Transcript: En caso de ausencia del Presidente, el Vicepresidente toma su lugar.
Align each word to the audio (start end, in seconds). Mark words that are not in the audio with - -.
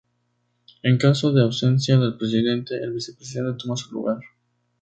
En 0.81 0.97
caso 0.97 1.31
de 1.31 1.43
ausencia 1.43 1.95
del 1.95 2.17
Presidente, 2.17 2.73
el 2.75 2.91
Vicepresidente 2.93 3.59
toma 3.63 3.77
su 3.77 3.91
lugar. 3.91 4.17